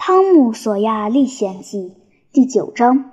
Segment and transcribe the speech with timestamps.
[0.02, 1.94] 《汤姆·索亚历险记》
[2.32, 3.10] 第九章。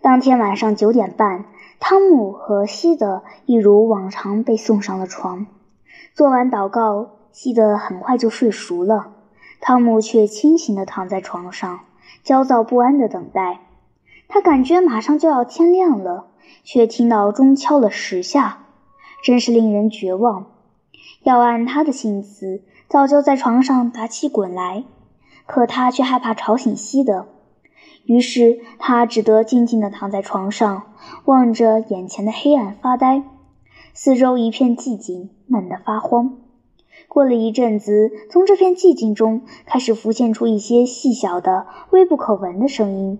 [0.00, 1.46] 当天晚上九点半，
[1.80, 5.48] 汤姆和西德一如往常被送上了床。
[6.14, 9.14] 做完祷告，西德很快就睡熟了，
[9.60, 11.80] 汤姆却清醒地躺在床上，
[12.22, 13.58] 焦躁不安地等待。
[14.28, 16.26] 他感觉马上就要天亮了，
[16.62, 18.66] 却听到钟敲了十下，
[19.24, 20.46] 真是令人绝望。
[21.24, 24.84] 要按他的性子，早就在床上打起滚来。
[25.52, 27.26] 可他却害怕吵醒西德，
[28.06, 30.84] 于是他只得静静地躺在床上，
[31.26, 33.22] 望着眼前的黑暗发呆。
[33.92, 36.38] 四周一片寂静，闷得发慌。
[37.06, 43.18] 过了一阵子，从这片寂静中开始浮现出一些细小的、微不可闻的声音，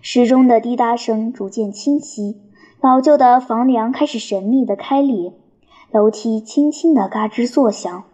[0.00, 2.40] 时钟的滴答声逐渐清晰，
[2.80, 5.34] 老旧的房梁开始神秘地开裂，
[5.92, 8.04] 楼梯轻轻地嘎吱作响。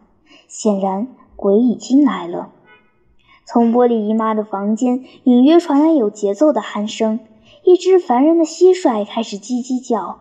[0.48, 2.50] 显然，鬼已经来了。
[3.46, 7.20] 从玻璃姨妈的房间隐约传来有节奏的鼾声，
[7.62, 10.18] 一只烦人的蟋蟀开始叽叽叫。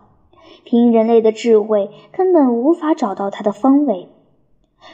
[0.65, 4.09] 凭人类的智慧，根本无法找到它的方位。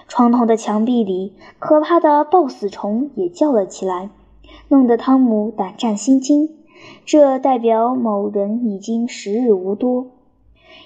[0.08, 4.10] 床头的墙壁里，可怕的抱死虫也叫了起来，
[4.68, 6.50] 弄得汤姆胆战心惊。
[7.06, 10.08] 这代表某人已经时日无多。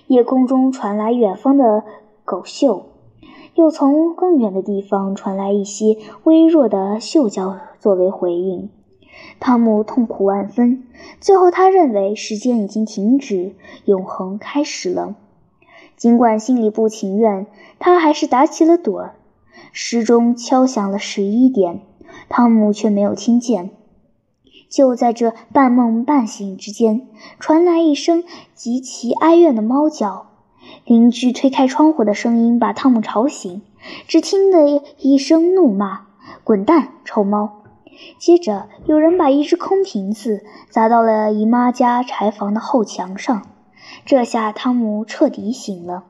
[0.08, 1.84] 夜空中传来远方的
[2.24, 2.86] 狗嗅。
[3.56, 8.70] 又从更远的地方传来一些微弱的嗅叫作为回应，
[9.40, 10.84] 汤姆痛苦万分。
[11.20, 15.16] 最后，他认为时间已经停止，永恒开始了。
[15.96, 17.46] 尽管心里不情愿，
[17.78, 19.16] 他还是打起了盹儿。
[19.72, 21.82] 时钟敲响了十一点，
[22.30, 23.70] 汤姆却没有听见。
[24.68, 27.08] 就在这半梦半醒之间，
[27.40, 28.24] 传来一声
[28.56, 30.33] 极其哀怨的猫叫。
[30.86, 33.62] 邻居推开窗户的声音把汤姆吵醒，
[34.08, 36.08] 只听得一声怒骂
[36.44, 37.64] ：“滚蛋，臭猫！”
[38.18, 43.44] 接着有人把一只空瓶子砸到了姨妈家柴房的后墙上。
[44.06, 46.06] 这下汤姆彻底醒了。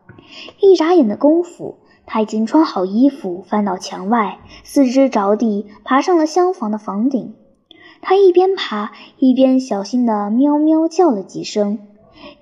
[0.62, 7.36] 一眨眼的功夫，他已经穿好衣服，翻到墙外，四肢着地，爬上了厢房的房顶。
[8.02, 11.80] 他一边爬一边小心地喵喵叫了几声。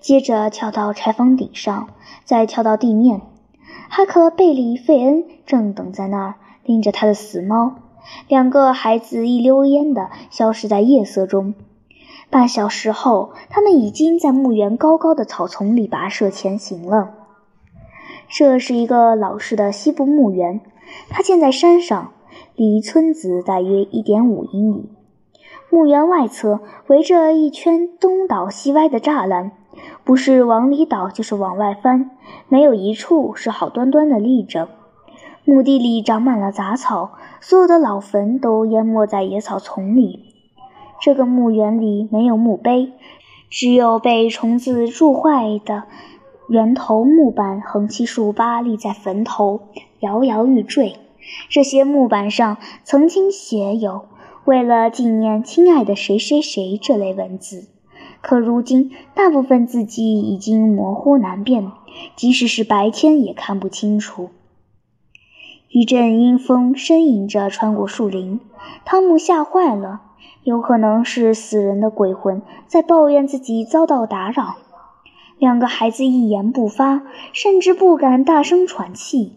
[0.01, 1.89] 接着跳到柴房顶上，
[2.25, 3.21] 再跳到地面。
[3.87, 7.75] 哈克、贝利、费恩正等在那儿，盯着他的死猫。
[8.27, 11.53] 两个孩子一溜烟地消失在夜色中。
[12.31, 17.11] 半小时后，他们已经在墓园高高的草丛里跋涉前行了。
[18.27, 20.61] 这是一个老式的西部墓园，
[21.09, 22.13] 它建在山上，
[22.55, 24.89] 离村子大约一点五英里。
[25.69, 29.51] 墓园外侧围着一圈东倒西歪的栅栏。
[30.03, 32.11] 不是往里倒，就是往外翻，
[32.47, 34.69] 没有一处是好端端的立着。
[35.43, 40.25] 墓地里长满了杂草，所有的老坟都淹没在野草丛里。
[41.01, 42.93] 这个墓园里没有墓碑，
[43.49, 45.83] 只有被虫子蛀坏的
[46.47, 49.61] 圆头木板横七竖八立在坟头，
[49.99, 50.97] 摇摇欲坠。
[51.49, 54.05] 这些木板上曾经写有
[54.45, 57.67] “为了纪念亲爱的谁谁谁”这类文字。
[58.21, 61.71] 可如今，大部分字迹已经模糊难辨，
[62.15, 64.29] 即使是白天也看不清楚。
[65.69, 68.39] 一阵阴风呻吟着穿过树林，
[68.85, 70.01] 汤姆吓坏了，
[70.43, 74.57] 有可能是死人的鬼魂在抱怨自己遭到打扰。
[75.39, 77.01] 两个孩子一言不发，
[77.33, 79.33] 甚至不敢大声喘气。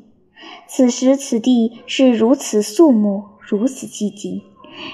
[0.66, 4.42] 此时此地是如此肃穆，如此寂静，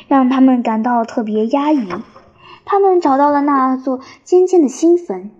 [0.06, 1.88] 让他们感到特别压抑。
[2.64, 5.30] 他们找到了那座尖尖的新坟，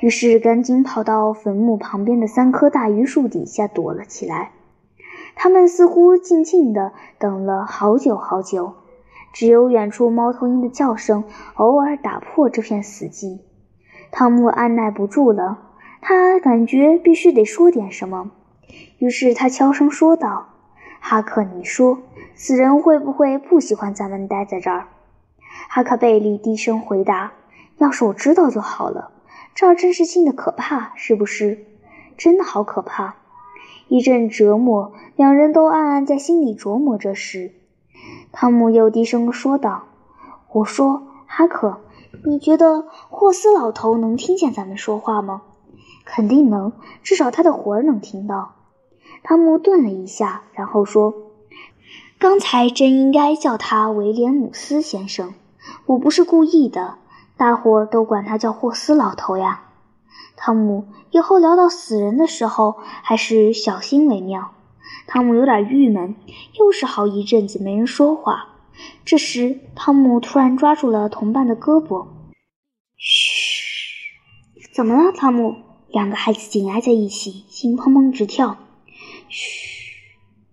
[0.00, 4.52] 于是赶紧跑到坟墓旁边的三棵大榆树底下躲了起来。
[5.34, 8.74] 他们似乎静静地等了好久好久，
[9.32, 11.24] 只有远处猫头鹰的叫声
[11.54, 13.38] 偶尔打破这片死寂。
[14.10, 15.58] 汤姆按耐不住了，
[16.00, 18.30] 他感觉必须得说点什么，
[18.98, 20.46] 于是他悄声说道
[20.98, 21.98] ：“哈克，你说，
[22.34, 24.88] 死人会不会不喜欢咱们待在这儿？”
[25.68, 27.32] 哈克贝利低声回答
[27.78, 29.12] ：“要是我知道就好了。
[29.54, 31.66] 这儿真是静的可怕，是不是？
[32.16, 33.14] 真的好可怕！”
[33.86, 37.14] 一阵折磨，两人都暗暗在心里琢磨着。
[37.14, 37.52] 时。
[38.32, 39.84] 汤姆又低声说道
[40.52, 41.80] ：“我说，哈克，
[42.24, 45.42] 你觉得霍斯老头能听见咱们说话吗
[46.04, 46.72] ？”“肯定能，
[47.02, 48.54] 至少他的魂儿能听到。”
[49.22, 51.14] 汤姆顿了一下，然后说
[52.18, 55.34] ：“刚才真应该叫他威廉姆斯先生。”
[55.88, 56.98] 我不是故意的，
[57.38, 59.70] 大伙儿都管他叫霍斯老头呀。
[60.36, 64.50] 汤姆，以后聊到死人的时候，还是小心为妙。
[65.06, 66.14] 汤姆有点郁闷，
[66.58, 68.48] 又是好一阵子没人说话。
[69.06, 72.06] 这时，汤姆突然抓住了同伴的胳膊。
[72.98, 74.10] “嘘，
[74.74, 75.56] 怎么了，汤姆？”
[75.88, 78.58] 两个孩子紧挨在一起，心砰砰直跳。
[79.30, 79.94] “嘘，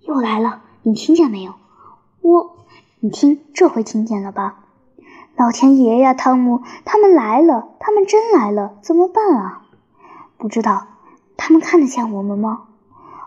[0.08, 1.56] 又来了，你听见没有
[2.24, 2.66] ？”“我，
[3.02, 4.62] 你听，这回听见了吧
[5.38, 9.64] ？”“老天爷呀，汤姆，他们来了，他们真来了，怎么办啊
[10.38, 10.88] ？”“不知道，
[11.36, 12.64] 他们看得见我们吗？”“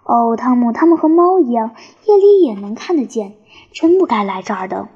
[0.05, 1.73] 哦，汤姆，他们和猫一样，
[2.07, 3.35] 夜里也能看得见，
[3.73, 4.89] 真不该来这儿的。”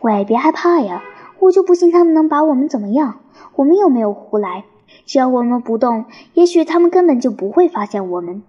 [0.00, 1.02] 喂，别害怕呀！
[1.40, 3.16] 我就不信他们能把我们怎么样。
[3.56, 4.64] 我们又没有胡来，
[5.06, 6.04] 只要我们不动，
[6.34, 8.44] 也许他们根本就不会发现我们。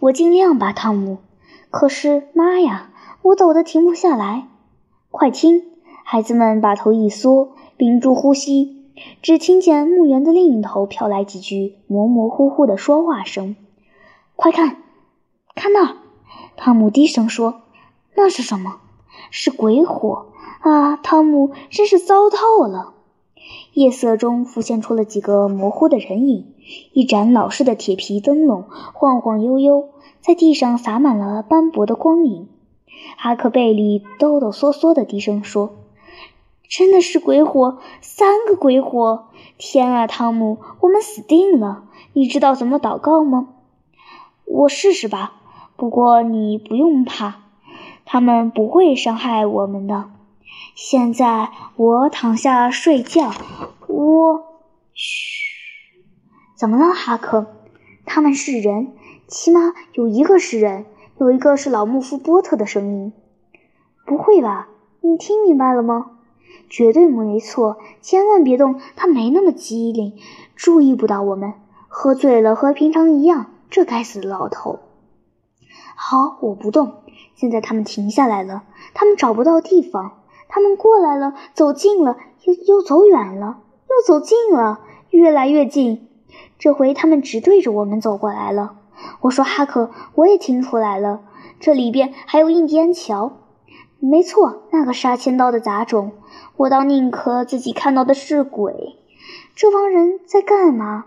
[0.00, 1.16] 我尽量吧，汤姆。
[1.70, 2.90] 可是，妈呀，
[3.22, 4.48] 我抖得停不下来！
[5.10, 5.62] 快听，
[6.10, 8.86] 孩子们把头一缩，屏住呼吸，
[9.20, 13.56] 只听见墓园的另一头飘来几句模模糊糊的说话声。
[14.34, 14.78] 快看，
[15.54, 15.98] 看那！
[16.56, 17.60] 汤姆低声说
[18.16, 18.78] ：“那是什么？
[19.30, 20.28] 是鬼火。”
[20.64, 22.94] 啊，汤姆真是糟透了！
[23.74, 26.54] 夜色中浮现出了几个模糊的人影，
[26.94, 28.64] 一盏老式的铁皮灯笼
[28.94, 29.90] 晃晃悠悠，
[30.22, 32.48] 在地上洒满了斑驳的光影。
[33.18, 35.74] 哈克贝利哆哆嗦嗦地低声说
[36.68, 39.28] ：“真的是鬼火，三个鬼火！
[39.56, 41.84] 天啊，汤姆，我们死定了！
[42.12, 43.48] 你知道怎么祷告吗？
[44.44, 45.34] 我试试吧。
[45.76, 47.36] 不过你不用怕，
[48.04, 50.10] 他们不会伤害我们的。”
[50.74, 53.32] 现在我躺下睡觉，
[53.86, 54.44] 我
[54.92, 55.42] 嘘，
[56.54, 57.46] 怎么了，哈克？
[58.04, 58.92] 他们是人，
[59.26, 60.86] 起码有一个是人，
[61.18, 63.12] 有一个是老牧夫波特的声音。
[64.06, 64.68] 不会吧？
[65.00, 66.17] 你听明白了吗？
[66.68, 70.14] 绝对没错，千万别动，他没那么机灵，
[70.54, 71.54] 注意不到我们。
[71.88, 73.46] 喝醉了，和平常一样。
[73.70, 74.78] 这该死的老头。
[75.94, 76.92] 好，我不动。
[77.34, 78.64] 现在他们停下来了，
[78.94, 80.12] 他们找不到地方。
[80.48, 83.58] 他们过来了，走近了，又又走远了，
[83.88, 84.80] 又走近了，
[85.10, 86.08] 越来越近。
[86.58, 88.76] 这回他们直对着我们走过来了。
[89.20, 91.20] 我说：“哈克，我也听出来了，
[91.60, 93.32] 这里边还有印第安桥。
[94.00, 96.12] 没错，那个杀千刀的杂种。
[96.56, 98.96] 我倒宁可自己看到的是鬼。
[99.54, 101.06] 这帮人在干嘛？”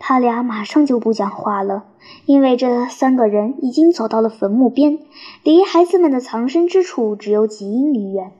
[0.00, 1.84] 他俩马上就不讲话了，
[2.26, 4.98] 因为这三个人已经走到了坟墓边，
[5.44, 8.32] 离孩子们的藏身之处只有几英里远。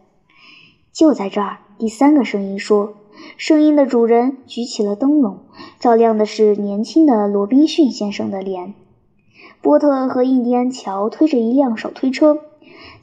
[0.93, 2.95] 就在这儿，第三个声音说
[3.39, 5.39] ：“声音的主人举起了灯笼，
[5.79, 8.75] 照亮的是年轻的罗宾逊先生的脸。
[9.63, 12.39] 波特和印第安乔推着一辆手推车，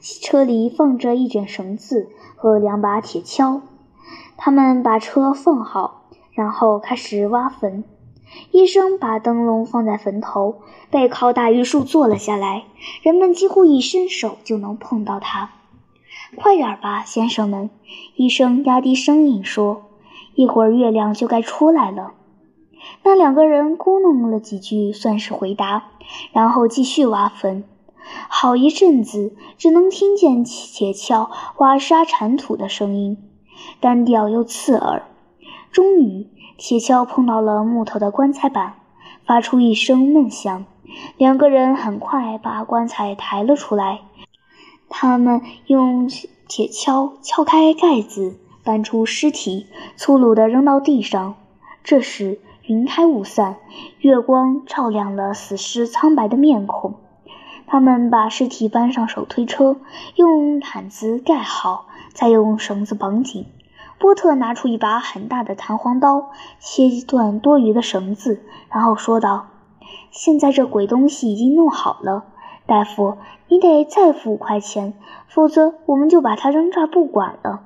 [0.00, 3.60] 车里放着一卷绳子和两把铁锹。
[4.36, 7.84] 他们把车放好，然后开始挖坟。
[8.52, 10.60] 医生把灯笼放在坟头，
[10.90, 12.64] 背靠大榆树坐了下来，
[13.02, 15.50] 人们几乎一伸手就能碰到他。”
[16.36, 17.70] 快点吧，先生们！
[18.14, 19.86] 医生压低声音说
[20.36, 22.12] ：“一会儿月亮就该出来了。”
[23.02, 25.84] 那两个人咕哝了几句，算是回答，
[26.32, 27.64] 然后继续挖坟。
[28.28, 31.28] 好一阵子，只能听见铁锹
[31.58, 33.16] 挖沙铲土的声音，
[33.80, 35.02] 单调又刺耳。
[35.70, 36.26] 终于，
[36.56, 38.74] 铁锹碰到了木头的棺材板，
[39.24, 40.64] 发出一声闷响。
[41.16, 44.00] 两个人很快把棺材抬了出来。
[44.88, 46.08] 他们用
[46.48, 49.66] 铁锹撬开盖子，搬出尸体，
[49.96, 51.34] 粗鲁地扔到地上。
[51.84, 53.56] 这时，云开雾散，
[53.98, 56.94] 月光照亮了死尸苍白的面孔。
[57.70, 59.76] 他们把尸体搬上手推车，
[60.14, 63.46] 用毯子盖好，再用绳子绑紧。
[63.98, 69.48] 波特拿出一把很大的弹簧刀，切断多余的绳子，然后说道
[70.10, 72.24] ：“现在这鬼东西已经弄好了。”
[72.64, 74.94] 大夫，你得再付五块钱，
[75.26, 77.64] 否则我们就把它扔这儿不管了。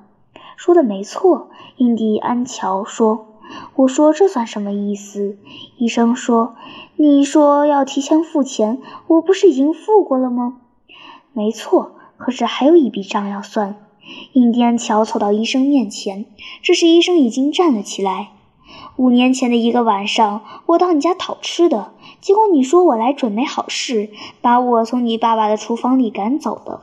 [0.57, 3.27] 说的没错，印第安乔说。
[3.75, 5.37] 我说这算什么意思？
[5.77, 6.55] 医生说，
[6.95, 10.57] 你说要提前付钱，我不是已经付过了吗？
[11.33, 13.75] 没错，可是还有一笔账要算。
[14.33, 16.25] 印第安乔凑到医生面前，
[16.61, 18.29] 这时医生已经站了起来。
[18.97, 21.93] 五年前的一个晚上，我到你家讨吃的。
[22.21, 24.09] 结果你说我来准没好事，
[24.41, 26.81] 把我从你爸爸的厨房里赶走的。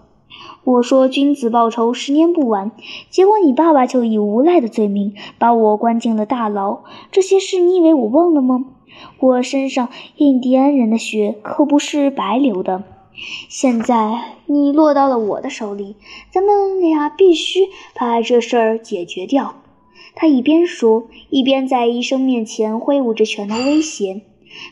[0.64, 2.72] 我说君子报仇，十年不晚。
[3.08, 6.80] 结果你爸爸就以无赖的罪名把我关进了大牢。
[7.10, 8.64] 这些事你以为我忘了吗？
[9.18, 12.84] 我身上印第安人的血可不是白流的。
[13.48, 15.96] 现在你落到了我的手里，
[16.30, 19.56] 咱们俩必须把这事儿解决掉。
[20.14, 24.22] 他一边说，一边在医生面前挥舞着拳头威胁。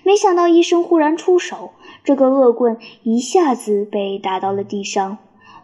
[0.03, 1.71] 没想到医生忽然出手，
[2.05, 5.19] 这个恶棍一下子被打到了地上。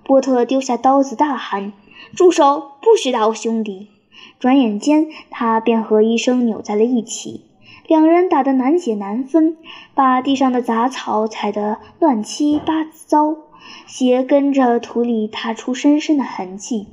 [0.04, 1.72] 波特丢下刀子，大喊
[2.14, 2.72] ：“住手！
[2.82, 3.88] 不许打我兄弟！”
[4.38, 7.46] 转眼间，他便和医生扭在了一起，
[7.88, 9.56] 两人打得难解难分，
[9.94, 13.34] 把地上的杂草踩得乱七八糟，
[13.86, 16.88] 鞋跟着土里踏出深深的痕迹。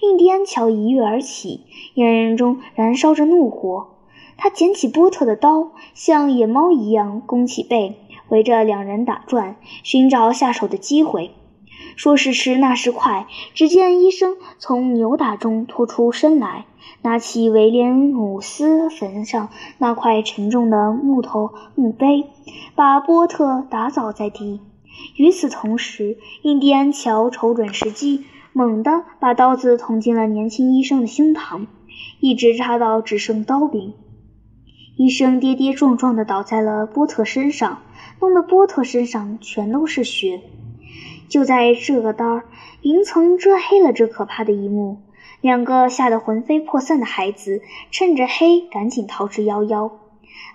[0.00, 1.62] 印第安乔一跃而起，
[1.94, 3.88] 眼中燃烧着怒火。
[4.36, 7.96] 他捡起波特的刀，像野猫一样弓起背，
[8.28, 11.32] 围着两人打转，寻找下手的机会。
[11.96, 16.66] 说时迟，那时快，只见医生从扭打中脱出身来。
[17.00, 22.26] 拿起威廉姆斯坟上那块沉重的木头墓碑，
[22.74, 24.60] 把波特打倒在地。
[25.16, 31.66] 与此同时，印第安乔瞅准时机，猛地把刀子捅进了年轻医生的胸膛，
[32.20, 33.92] 一直插到只剩刀柄。
[34.96, 37.82] 医生跌跌撞撞地倒在了波特身上，
[38.20, 40.40] 弄得波特身上全都是血。
[41.28, 42.44] 就在这个当儿，
[42.82, 44.98] 云层遮黑了这可怕的一幕。
[45.40, 49.92] 两个吓得魂飞魄散的孩子趁着黑赶紧逃之夭夭。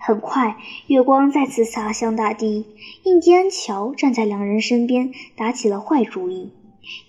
[0.02, 0.58] 很快，
[0.88, 2.66] 月光再次洒向大地。
[3.04, 6.54] 印第安乔站在两人身边，打起了坏主意。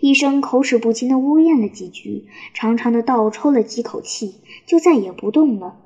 [0.01, 4.35] 医生口齿不清地呜咽了几句，长长的倒抽了几口气，
[4.67, 5.77] 就再也不动了。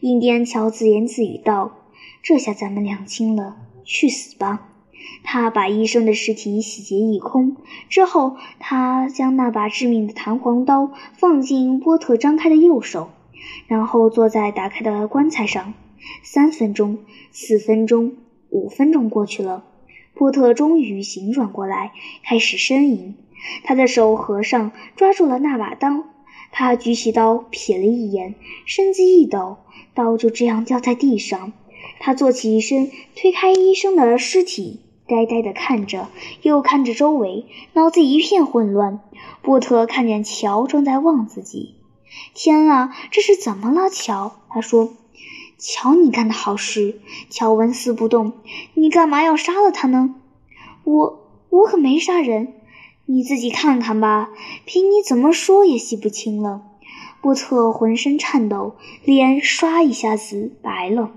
[0.00, 1.72] 印第安乔自言自语道
[2.22, 4.68] ：“这下咱们两清了，去死吧！”
[5.22, 7.56] 他把医生的尸体洗劫一空
[7.88, 13.10] 之后，他将那把致命的弹簧刀放进波特张开的右手，
[13.66, 15.74] 然后坐在打开的棺材上。
[16.22, 16.98] 三分钟、
[17.32, 18.14] 四分钟、
[18.50, 19.64] 五分钟过去了，
[20.14, 21.92] 波特终于醒转过来，
[22.24, 23.16] 开始呻吟。
[23.64, 26.04] 他的手合上，抓住了那把刀。
[26.50, 29.58] 他举起刀，瞥了一眼，身子一抖，
[29.92, 31.52] 刀就这样掉在地上。
[32.00, 34.80] 他坐起身，推开医生的尸体。
[35.08, 36.08] 呆呆地看着，
[36.42, 39.00] 又看着周围，脑子一片混乱。
[39.40, 41.74] 波特看见乔正在望自己，
[42.34, 43.88] 天啊，这是怎么了？
[43.88, 44.90] 乔，他说
[45.58, 47.00] ：“瞧，你干的好事。”
[47.30, 48.34] 乔纹丝不动。
[48.74, 50.14] 你干嘛要杀了他呢？
[50.84, 52.52] 我，我可没杀人。
[53.06, 54.28] 你自己看看吧，
[54.66, 56.62] 凭你怎么说也洗不清了。
[57.22, 61.10] 波特浑身颤抖，脸唰一下子白了。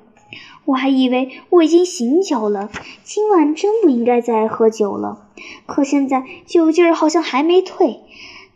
[0.72, 2.70] 我还以为我已经醒酒了，
[3.04, 5.28] 今晚真不应该再喝酒了。
[5.66, 8.00] 可现在酒劲儿好像还没退，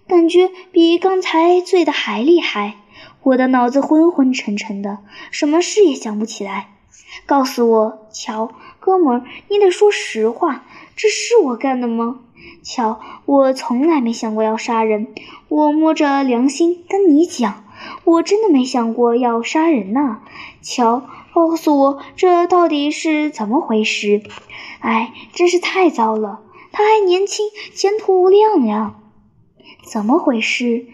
[0.08, 2.76] 感觉比刚才醉的还厉害。
[3.24, 6.70] 我的脑子昏昏沉沉的，什么事也想不起来。
[7.26, 10.64] 告诉我，乔，哥们儿，你得说实话，
[10.96, 12.22] 这是我干的吗？
[12.64, 15.08] 乔，我从来没想过要杀人。
[15.50, 17.66] 我摸着良心跟你讲，
[18.06, 20.20] 我真的没想过要杀人呐，
[20.62, 21.04] 乔。
[21.36, 24.24] 告诉我，这到底是怎么回事？
[24.80, 26.40] 哎，真是太糟了！
[26.72, 28.96] 他还年轻，前途无量呀！
[29.86, 30.86] 怎么回事？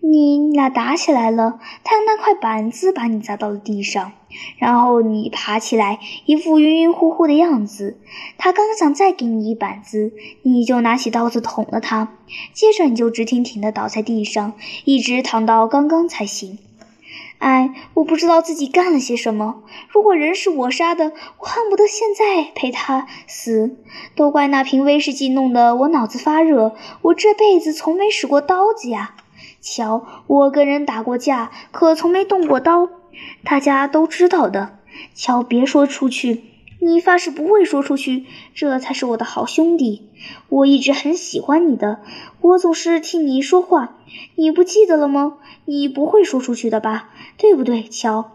[0.00, 4.12] 你俩打起来了，他用那块板子把你砸到了地上，
[4.58, 7.98] 然后你爬起来，一副晕晕乎乎的样子。
[8.36, 12.12] 他刚想再给你一板子，你就拿起刀子捅了他，
[12.52, 14.52] 接着你就直挺挺的倒在地上，
[14.84, 16.58] 一直躺到刚刚才行。
[17.38, 19.62] 哎，我不知道自己干了些什么。
[19.88, 23.76] 如果人是我杀的，我恨不得现在陪他死。
[24.16, 26.74] 都怪那瓶威士忌弄得我脑子发热。
[27.02, 29.14] 我这辈子从没使过刀子呀。
[29.60, 32.88] 瞧，我跟人打过架，可从没动过刀。
[33.44, 34.78] 大家都知道的。
[35.14, 36.42] 瞧，别说出去。
[36.80, 40.08] 你发誓不会说出去，这才是我的好兄弟。
[40.48, 42.00] 我一直很喜欢你的，
[42.40, 43.96] 我总是替你说话，
[44.36, 45.38] 你不记得了吗？
[45.64, 47.10] 你不会说出去的吧？
[47.36, 48.30] 对不对，乔？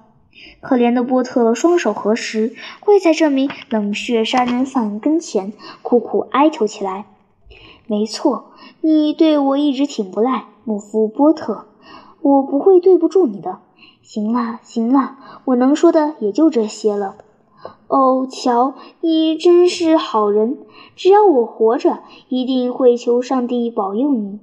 [0.61, 7.05] 可怜的波特双手合十，跪在这名冷血杀人犯跟前，苦苦哀求起来。
[7.87, 11.67] 没错，你对我一直挺不赖，穆夫波特，
[12.21, 13.59] 我不会对不住你的。
[14.01, 17.15] 行了，行了，我能说的也就这些了。
[17.93, 20.57] 哦，乔，你真是好人。
[20.95, 24.39] 只要我活着，一定会求上帝保佑你。”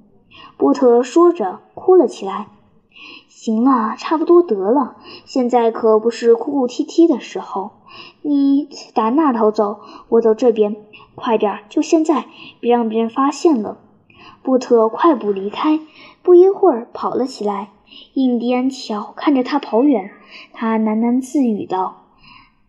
[0.55, 2.47] 波特说着，哭了起来。
[3.27, 7.71] “行了，差不多得了，现在可不是哭哭啼啼的时候。
[8.21, 10.77] 你打那头走，我走这边，
[11.15, 12.27] 快点，就现在，
[12.61, 13.79] 别让别人发现了。”
[14.41, 15.81] 波特快步离开，
[16.23, 17.71] 不一会儿跑了起来。
[18.13, 20.09] 印第安乔看着他跑远，
[20.53, 21.97] 他喃喃自语道。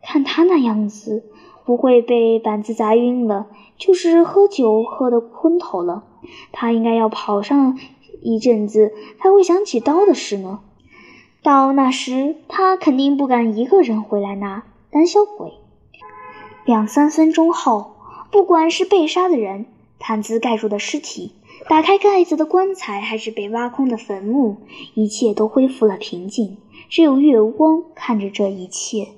[0.03, 1.25] 看他那样子，
[1.65, 3.47] 不会被板子砸晕了，
[3.79, 6.05] 就是喝酒喝得昏头了。
[6.53, 7.79] 他应该要跑上
[8.21, 10.61] 一阵子，才会想起刀的事呢。
[11.43, 15.53] 到那时，他肯定不敢一个人回来拿，胆小鬼。
[16.65, 17.97] 两三分钟后，
[18.31, 19.67] 不管是被杀的人、
[19.99, 21.33] 毯子盖住的尸体，
[21.69, 24.59] 打开盖子的棺材还是被挖空的坟墓，
[24.95, 26.59] 一切都恢复了平静。
[26.89, 29.09] 只有月光看着这一切。